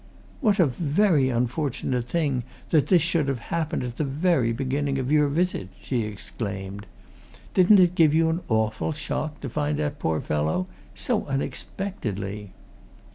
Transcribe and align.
"What 0.39 0.57
a 0.57 0.65
very 0.65 1.29
unfortunate 1.29 2.09
thing 2.09 2.41
that 2.71 2.87
this 2.87 3.03
should 3.03 3.27
have 3.27 3.37
happened 3.53 3.83
at 3.83 3.97
the 3.97 4.03
very 4.03 4.51
beginning 4.51 4.97
of 4.97 5.11
your 5.11 5.27
visit!" 5.27 5.67
she 5.79 6.01
exclaimed. 6.01 6.87
"Didn't 7.53 7.79
it 7.79 7.93
give 7.93 8.11
you 8.15 8.27
an 8.31 8.41
awful 8.49 8.93
shock, 8.93 9.39
to 9.41 9.47
find 9.49 9.77
that 9.77 9.99
poor 9.99 10.19
fellow? 10.19 10.65
so 10.95 11.27
unexpectedly!" 11.27 12.51